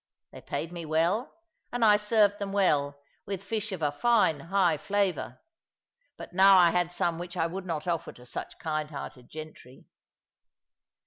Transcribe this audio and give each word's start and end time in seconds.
They 0.31 0.41
paid 0.41 0.71
me 0.71 0.83
well, 0.83 1.31
and 1.71 1.85
I 1.85 1.97
served 1.97 2.39
them 2.39 2.51
well 2.53 2.99
with 3.27 3.43
fish 3.43 3.71
of 3.71 3.83
a 3.83 3.91
fine 3.91 4.39
high 4.39 4.77
flavour; 4.79 5.39
but 6.17 6.33
now 6.33 6.57
I 6.57 6.71
had 6.71 6.91
some 6.91 7.19
which 7.19 7.37
I 7.37 7.45
would 7.45 7.67
not 7.67 7.87
offer 7.87 8.11
to 8.13 8.25
such 8.25 8.57
kind 8.57 8.89
hearted 8.89 9.29
gentry. 9.29 9.85